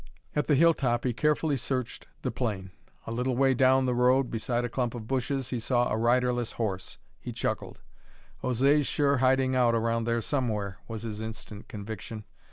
[0.35, 2.71] At the hilltop he carefully searched the plain;
[3.05, 6.53] a little way down the road, beside a clump of bushes, he saw a riderless
[6.53, 6.97] horse.
[7.19, 7.77] He chuckled.
[8.43, 12.23] "José's sure hiding out around there somewhere," was his instant conviction.